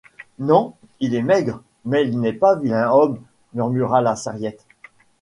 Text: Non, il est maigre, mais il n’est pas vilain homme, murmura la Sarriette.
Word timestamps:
Non, 0.39 0.73
il 0.99 1.13
est 1.13 1.21
maigre, 1.21 1.61
mais 1.85 2.07
il 2.07 2.19
n’est 2.19 2.33
pas 2.33 2.55
vilain 2.55 2.89
homme, 2.89 3.19
murmura 3.53 4.01
la 4.01 4.15
Sarriette. 4.15 4.65